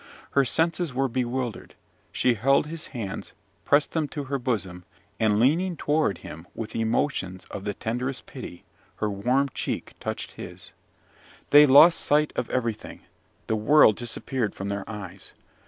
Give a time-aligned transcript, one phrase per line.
[0.31, 1.75] Her senses were bewildered:
[2.11, 3.33] she held his hands,
[3.65, 4.83] pressed them to her bosom;
[5.19, 8.63] and, leaning toward him with emotions of the tenderest pity,
[8.95, 10.71] her warm cheek touched his.
[11.51, 13.01] They lost sight of everything.
[13.45, 15.33] The world disappeared from their eyes.